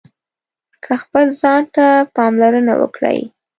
[0.83, 3.19] که خپل ځان ته پاملرنه وکړئ